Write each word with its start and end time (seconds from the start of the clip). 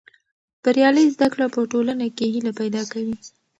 بریالۍ 0.63 1.05
زده 1.15 1.27
کړه 1.33 1.45
په 1.53 1.59
ټولنه 1.71 2.05
کې 2.17 2.25
هیله 2.33 2.51
پیدا 2.59 2.81
کوي. 2.91 3.15